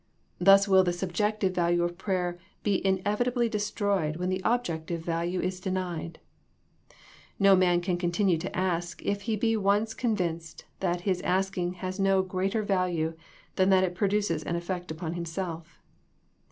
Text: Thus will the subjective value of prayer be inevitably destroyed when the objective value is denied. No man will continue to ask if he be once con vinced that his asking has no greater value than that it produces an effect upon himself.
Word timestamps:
Thus 0.39 0.67
will 0.67 0.83
the 0.83 0.93
subjective 0.93 1.53
value 1.53 1.83
of 1.83 1.95
prayer 1.95 2.39
be 2.63 2.83
inevitably 2.83 3.47
destroyed 3.49 4.15
when 4.15 4.29
the 4.29 4.41
objective 4.43 5.05
value 5.05 5.39
is 5.39 5.59
denied. 5.59 6.19
No 7.37 7.55
man 7.55 7.83
will 7.87 7.97
continue 7.97 8.39
to 8.39 8.57
ask 8.57 9.03
if 9.05 9.21
he 9.21 9.35
be 9.35 9.55
once 9.55 9.93
con 9.93 10.17
vinced 10.17 10.63
that 10.79 11.01
his 11.01 11.21
asking 11.21 11.73
has 11.85 11.99
no 11.99 12.23
greater 12.23 12.63
value 12.63 13.13
than 13.57 13.69
that 13.69 13.83
it 13.83 13.93
produces 13.93 14.41
an 14.43 14.55
effect 14.55 14.89
upon 14.89 15.13
himself. 15.13 15.77